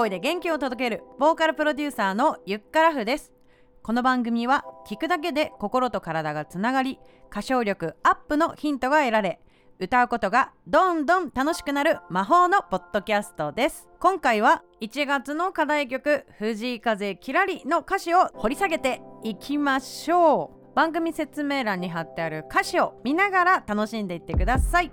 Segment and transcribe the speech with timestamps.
[0.00, 3.34] 声で元気を届けるボーカルプロデューサーのゆっからふです。
[3.82, 6.98] この番組は聞くだけで心と体がつながり
[7.30, 9.40] 歌唱力アップのヒントが得られ
[9.78, 13.90] 歌うことがどんどん楽しくなる魔法のポッドキャストです。
[14.00, 20.74] 今回は1月の課題曲「藤井風キラリ」の歌詞を掘り下げていきましょう。
[20.74, 24.90] 番組説明欄に貼ってある歌詞を見ながら楽しんでいってください。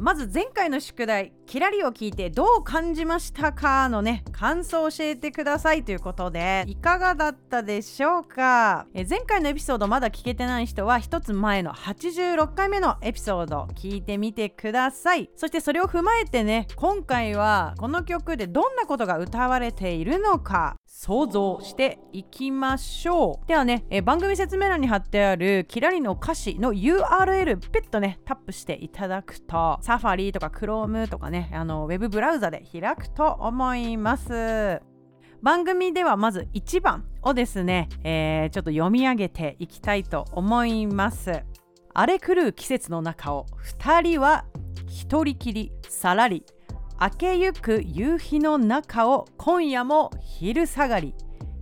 [0.00, 8.86] まず前回の宿題「キラリ」を聞いてどう感じましたかのね感想を教えてくださいということでいかがだったでしょうか？
[8.94, 15.28] え前回のエピソードまだ聞けてない人は一つ前の86回目のエピソード聞いてみてください。
[15.34, 23.48] そしてそれを踏まえてね今回はこの曲でどんなことが歌われているのか想像していきましょう。
[23.48, 34.82] ではねえ番組説明欄に貼ってあるキラリの歌詞の URL ペッとねタップしていただくとサファリとか Chrome とかねあのウェブブラウザで開くと思います。
[35.42, 41.42] 番組ではまず1番をですね、えー、ちょっと読み上げていきたいと思います。
[41.94, 43.46] 荒れ狂う季節の中を
[43.80, 44.44] 2人は
[44.86, 46.44] 一人きりさらり
[47.00, 51.14] 明けゆく夕日の中を今夜も昼下がり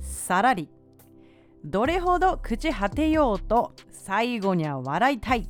[0.00, 0.68] さらり。
[1.64, 5.46] どれほど朽ち果てようと最後には笑いたい。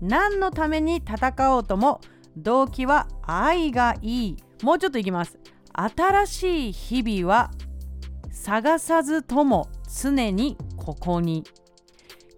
[0.00, 2.00] 何のために戦おうとも
[2.36, 4.36] 動機は愛がいい。
[4.62, 5.38] もうちょっといきます。
[5.72, 7.50] 新しい日々は
[8.30, 9.68] 探さずとも
[10.02, 11.44] 常にここに。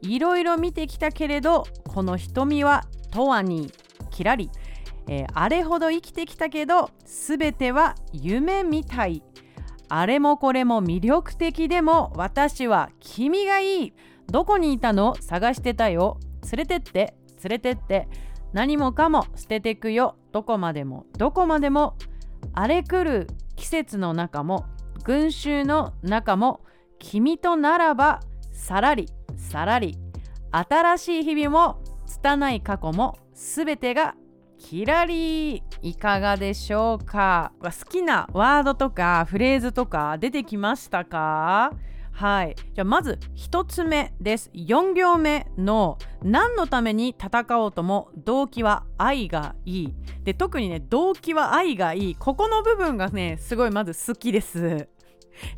[0.00, 3.72] いろいろ見てきたけれどこの瞳は永遠に
[4.10, 4.50] きらり、
[5.08, 9.22] えー、あれほど生きてきたけど全ては夢みたい。
[9.88, 13.92] あれもこれも魅力的でも私は君がいい。
[14.26, 15.16] どこにいたの？
[15.20, 16.20] 探してたよ。
[16.52, 17.14] 連れてって。
[17.42, 18.08] 連れてって。
[18.52, 20.16] 何もかも捨ててくよ。
[20.32, 21.06] どこまでも。
[21.18, 21.96] どこまでも。
[22.54, 23.26] 荒れ狂う
[23.56, 24.66] 季節の中も。
[25.04, 26.60] 群衆の中も。
[26.98, 28.20] 君とならば
[28.52, 29.98] さらりさらり。
[30.50, 31.82] 新しい日々も。
[32.06, 33.16] 拙い過去も。
[33.34, 34.14] 全てが
[34.58, 35.62] キラリ。
[35.82, 37.52] いかがでしょうか。
[37.62, 41.72] 好きなワードとかフレーズとか出てきましたか？
[42.18, 42.56] はい。
[42.74, 44.50] じゃあまず1つ目です。
[44.52, 49.94] 4行目の何のために戦おうとも動機は愛がいい。
[50.24, 52.14] で特にね動機は愛がいい。
[52.16, 54.88] ここの部分がねすごいまず好きです。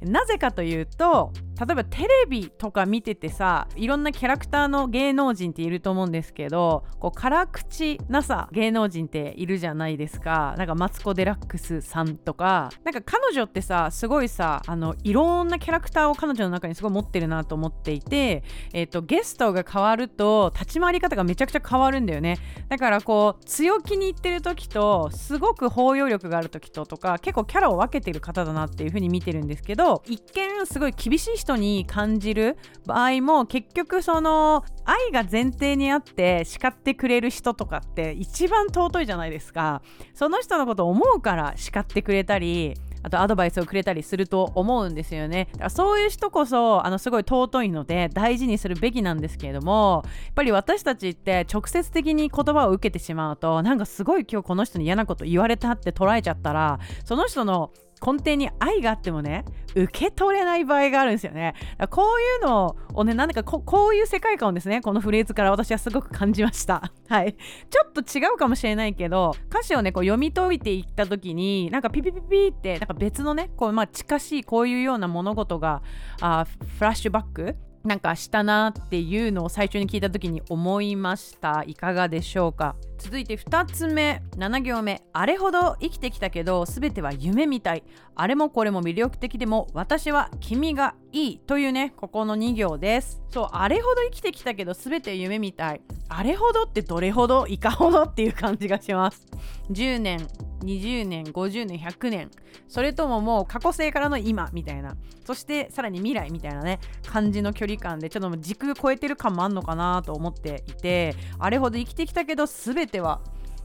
[0.02, 10.54] なぜかというと例えばテレビとか見ててさいろんなキャラクターの芸能人っていると思うんですけどこう辛口なさ芸能人っているじゃないですか。
[10.56, 12.70] なんかマツコ・デラックスさんとか。
[12.84, 18.42] なんか彼女ってさすごいさあのいろんなキャラクターを彼女の中にすごい持ってるなと思っていて、
[18.72, 22.38] えーと、ゲストが変わると立ち回り方がめちゃくちゃ変わるんだよね。
[22.68, 32.56] だからこう強気に言ってる時とすごく包容力がある時ととか結構キャラを分けてる方だなっていう風に見てるんですけど一見すごい厳しい人人に感じる
[32.86, 39.82] 場合も結局その愛が前提にあって叱ってくれる人とかって一番尊いじゃないですか
[40.14, 45.48] その人のことを思うから叱ってくれたりあとアドバイスをくれたりすると思うんですよね。
[45.52, 57.72] だからそういう人こそあのすごい尊いので大事にするべきなんですけれどもやっぱり私たちって直接的に言葉を受けてしまうとなんかすごい今日この人に嫌なこと言われたって捉えちゃったらその人の
[58.04, 59.44] 根底に愛があってもね
[59.74, 61.54] 受け取れない場合があるんですよね。
[61.90, 66.90] こういうのをねなんだかこういう世界観をですねこのフレーズから私はすごく感じました。
[67.08, 67.34] はい。
[67.34, 75.82] ちょっと違うかもしれないけど歌詞をねこう読み解いていった時になんかピピピピってなんか別のねこうまあ近しいこういうような物事が
[76.20, 76.46] あ
[76.78, 81.64] フラッシュバックなんかしたなっていうのを最初に聞いた時に思いました。
[81.66, 82.76] いかがでしょうか？
[82.98, 84.22] 続いて2つ目。
[84.36, 85.02] 7行目。
[85.14, 87.82] あれほど生きてきたけど全ては夢みたい。
[88.14, 93.22] あれもこれも魅力的でも私は君がいいというねここの2行です。
[93.30, 95.80] そうあれほど生きてきたけど全て夢みたい。
[96.10, 97.46] あれほどってどれほど？
[97.46, 99.26] いかほどっていう感じがします。
[99.70, 100.28] 10年。
[100.60, 102.30] 20年50年100年。
[102.68, 104.96] それとももう過去性からの今みたいな。
[105.24, 113.20] そしてさらに未来みたいなね感じの距離感でちょっと時空超えてる感もあんのかなと思っていてあれほど生きてきたけど全ては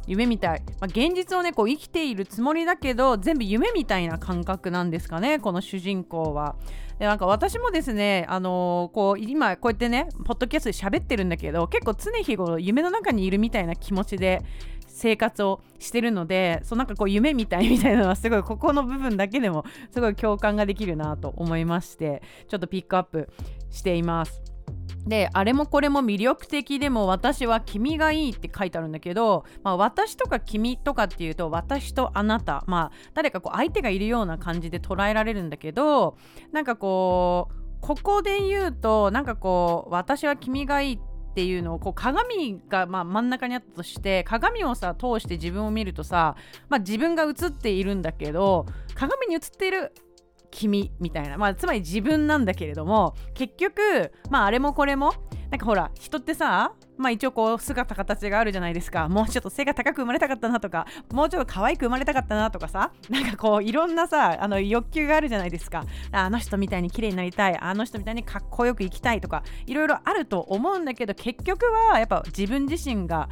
[0.08, 6.56] 夢みたい、まあ、現実をねこう生きているつもりだけど全部夢みたいな感覚なんですかねこの主人公は。
[7.00, 14.44] でなんか私もですね、あのー、こう今こうやってねポッドキャストで喋ってるんだけど結構常日頃夢の中にいるみたいな気持ちで
[14.96, 23.30] 生活をしてるのでそうなんかこう夢みたいみたいなのはすごいここの部分だけでもすごい共感ができるなと思いましてちょっとピックアップ
[23.70, 24.42] しています。
[25.06, 36.18] であれもこれも魅力的でも私は君がいいって書いてあるんだけど、まあ、私とか君とかっていうと私とあなたまあ誰かこう相手がいるような感じで捉えられるんだけど
[36.52, 46.36] なんかこうここで言うとなんかこう私は君がいいってていうのをこう鏡がま真ん中にあったとして鏡をさ通して自分を見るとさ、
[46.70, 48.66] まあ、自分が映っているんだけど
[48.96, 49.94] 鏡に映っている
[50.50, 55.14] 君みたいな、まあ、つまり自分なんだけれども結局、まあ、あれもこれも
[55.56, 59.08] なんかほら人ってさまあ一応こう姿形があるじゃないですか。
[59.08, 62.92] もうちょっと背が高く生まれたかったなとかもうちょっと可愛く生まれたかったなとかさ。
[63.10, 65.86] なんかこういろんなさあの欲求があるじゃないですか。
[66.12, 67.58] あの人みたいに綺麗になりたい。
[67.58, 73.30] あの人みたいにかっこよく生きたいとかいろいろあると思うんだけど結局はやっぱ自分自身が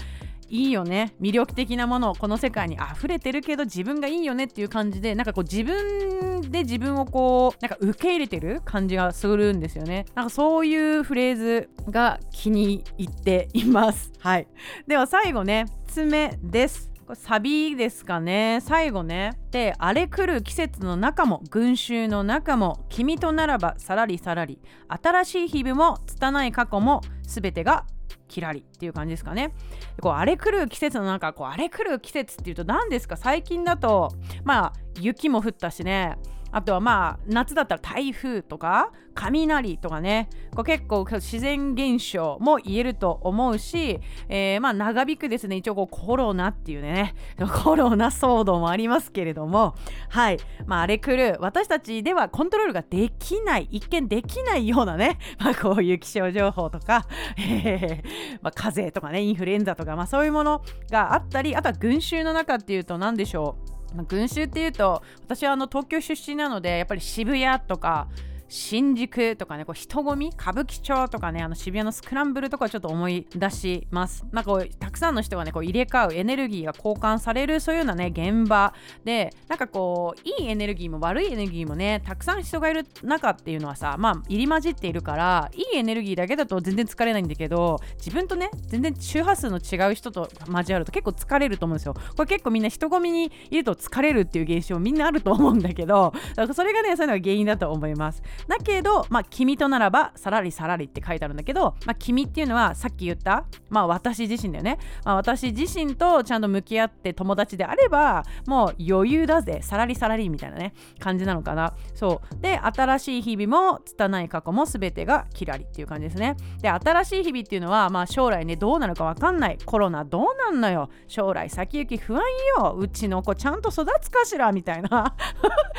[0.53, 1.15] いいよね。
[1.19, 10.05] 魅力的なものこの世界に溢れてるけど自分がいいよねっていう感じでなんかこう自分で自分をこうなんか受け入れてる感じがするんですよね。
[10.13, 14.11] なんかそういうフレーズが気に入っています。
[14.21, 14.47] はい。
[14.85, 16.91] では最後ね爪です。
[17.07, 18.59] これサビですかね。
[18.61, 19.31] 最後ね。
[19.49, 24.59] で荒れ狂う季節の中も群衆の中も君とならばさらりさらり。
[24.87, 27.87] 新しい日々も拙い過去も全てが
[28.33, 29.53] キラリっていう感じですかね。
[30.01, 33.15] こう荒れ狂う季節の中こう荒れ狂う季節っていうと何ですか？
[33.15, 34.11] 最近だと
[34.43, 36.17] まあ雪も降ったしね
[36.53, 40.29] あとはまあ夏だったら台風とか雷とかね。
[40.55, 45.55] こう結構自然現象も言えると思うし、えー、まあ長引くですね。
[45.55, 47.15] 一応こうコロナっていうね。
[47.63, 49.75] コロナ騒動もありますけれども。
[50.09, 50.37] はい。
[50.65, 51.37] まああれ来る。
[51.39, 53.67] 私たちではコントロールができない。
[53.71, 57.05] 一見できないようなね、 まあ、こういう気象情報とか、
[57.37, 58.01] え
[58.37, 59.21] ーまあ、風邪とかね。
[59.23, 60.61] インフルエンザとか、まあ、そういうもの
[60.91, 63.73] があったりあとは群衆の中っていうと何でしょう。
[63.95, 68.07] まあ、群衆っていうと私はあの東京出身なのでやっぱり渋谷とか
[68.53, 74.23] 新宿とかねこう人混み歌舞伎町とかねあの渋谷のスクランブルとかちょっと思い出します。
[74.31, 91.95] なんかこうたくさんの人がねこう入れ替うエネルギーが交換されるそういうようなね現場でなんかこういいエネルギーも悪いエネルギーもねたくさん人がいる中っていうのはさまあ入り混じっているからいいエネルギーだけだと全然疲れないんだけど自分とね全然周波数の違う人と交わると結構疲れると思うんですよ。
[92.15, 98.21] これ結構みんな人混みにいると疲れるっていう現象みんなあると思うんだけどだかそれがねそういうのが原因だと思います。
[98.47, 109.59] だけど、まあ、君とならばさらりさらりって書いてあるんだけど、まあ、君っていうのはさっき言った、まあ、私自身だよね、まあ、私自身とちゃんと向き合って友達であればもう余裕だぜ。
[109.61, 111.73] さらりさらりみたいなね感じなのかな。
[111.93, 112.41] そう。
[112.41, 116.35] で新しい日々も拙い過去も全てがキラリっていう感じですね。
[116.61, 119.57] で新しい日々っていうのは、まあ、将来ねどうなるか分かんない。
[119.65, 120.89] コロナどうなんのよ。
[121.07, 122.21] 将来先行き不安
[122.57, 122.75] よ。
[122.77, 124.51] うちの子ちゃんと育つかしら？
[124.51, 125.15] みたいな。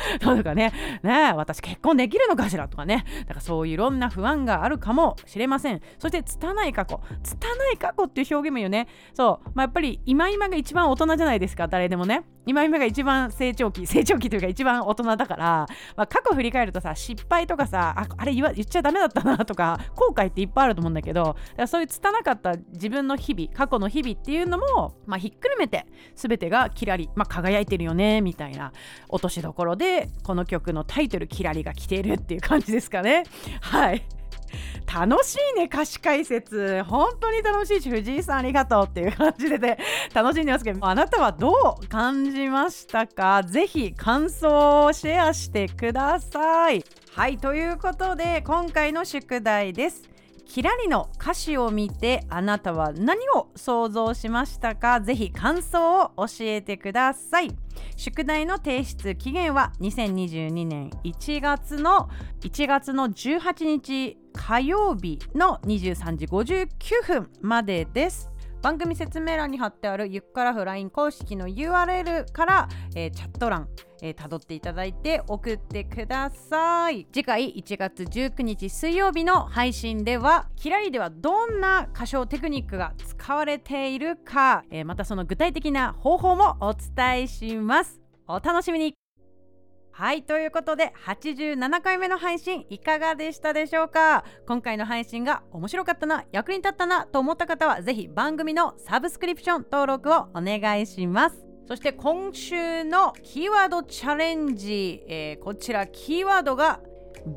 [0.19, 0.71] とかね
[1.03, 3.05] ね私結婚できるのかしらとかね。
[3.21, 5.81] だからそういういろんな不安があるかもしれません。
[5.99, 7.01] そして拙い過去。
[7.23, 8.87] 拙い過去っていう表現もよね。
[9.13, 12.23] そう、まあ、やっぱり今今が一番大人じゃないですか誰でもね。
[12.45, 21.35] 今今が一番成長期成長期というか一番大人だから、まあ、過去振り返るとさ失敗とかさああれ言わ言っちゃダメだったなとか 後悔っていっぱいあると思うんだけど
[21.67, 28.71] そういう拙かった自分の日々過去の日々っていうのも、まあ、ひっくるめて全てがキラリ、まあ、輝いてるよねみたいな
[29.09, 33.23] 落としどころでこの曲のタイトル「キラリ」が来ているっていう感じですかね。
[33.61, 34.03] はい。
[34.93, 36.83] 楽しいね歌詞解説。
[36.83, 39.77] 本当に楽しいし藤井さんありがとうっていう感じでね
[40.13, 43.43] 楽しんでますけどあなたはどう感じましたか？
[43.43, 46.83] ぜひ感想をシェアしてください。
[47.13, 50.14] はいということで今回の宿題です。
[50.45, 55.01] キラリの歌詞を見てあなたは何を想像しましたか？
[55.01, 57.55] ぜひ感想を教えてください。
[57.97, 62.09] 宿題の提出期限は2022年1月の
[62.41, 66.67] 1月の18日火曜日の23時59
[67.05, 68.29] 分までです。
[68.65, 73.69] 番組説明欄に貼ってあるゆっからふ LINE 公式の URL から、えー、チャット欄
[74.01, 77.07] えー、辿っていただいて送ってください。
[77.13, 88.01] 次回1月19日水曜日の配信ではキラリではどんな歌唱テクニックが使われているか、えー、またその具体的な方法もお伝えします。
[88.27, 89.04] お楽しみに。
[89.97, 94.25] はいということで87回目の配信いかがでしたでしょうか？
[94.45, 101.47] 今回の配信が面白かったな役に立ったなと思った方はぜひ番組のサブスクリプション登録をお願いします。
[101.69, 106.81] そして今週のキーワードチャレンジ、えー、こちらキーワードが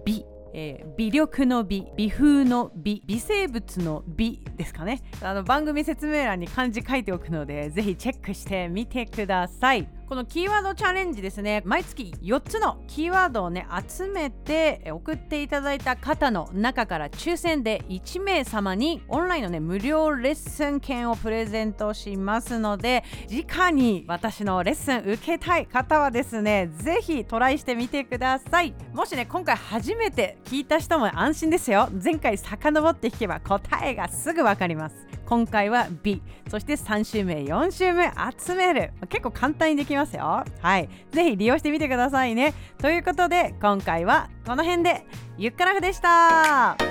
[0.05, 0.27] 美。
[0.53, 5.00] えー、微力の美美風の美微生物の美ですかね。
[5.23, 9.88] あの番組説明欄に漢字書いておくのでぜひチェックしてみてください。
[10.09, 11.61] このキーワードチャレンジですね。
[11.67, 28.75] 毎月4つのキーワードをね集めて送っていただいた方の中から抽選で1名様にオンラインのね無料レッスン券をプレゼントしますので直に私のレッスン受けたい方はですねぜひトライしてみてください。
[28.95, 31.91] もしね今回初めて聞いた人も安心ですよ。
[32.03, 35.07] 前回遡って聞けば答えがすぐわかります。
[35.27, 38.93] 今回は B そして3週目4週目集める。
[39.11, 40.45] 結構簡単にできますよ。
[40.62, 40.88] はい。
[41.12, 42.55] ぜひ利用してみてくださいね。
[42.78, 45.05] ということで今回はこの辺で
[45.37, 46.88] ゆっくらふでした。